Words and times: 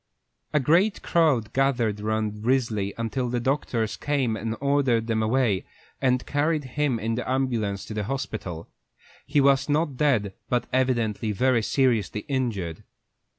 A 0.51 0.59
great 0.59 1.03
crowd 1.03 1.53
gathered 1.53 2.01
around 2.01 2.43
Risley 2.43 2.91
until 2.97 3.29
the 3.29 3.39
doctors 3.39 3.95
came 3.95 4.35
and 4.35 4.57
ordered 4.59 5.05
them 5.05 5.21
away, 5.21 5.63
and 6.01 6.25
carried 6.25 6.63
him 6.63 6.97
in 6.97 7.13
the 7.13 7.29
ambulance 7.29 7.85
to 7.85 7.93
the 7.93 8.05
hospital. 8.05 8.67
He 9.27 9.39
was 9.39 9.69
not 9.69 9.97
dead, 9.97 10.33
but 10.49 10.65
evidently 10.73 11.31
very 11.33 11.61
seriously 11.61 12.21
injured. 12.27 12.81